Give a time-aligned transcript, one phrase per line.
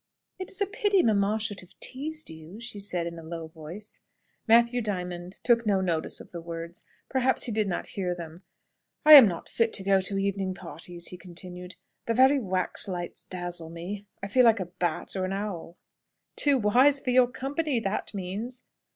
[0.39, 4.01] "It is a pity mamma should have teased you," she said, in a low voice.
[4.47, 6.85] Matthew Diamond took no notice of the words.
[7.07, 8.41] Perhaps he did not hear them.
[9.05, 11.75] "I am not fit to go to evening parties," he continued.
[12.07, 14.07] "The very wax lights dazzle me.
[14.23, 15.77] I feel like a bat or an owl."
[16.35, 18.65] "Too wise for your company, that means!"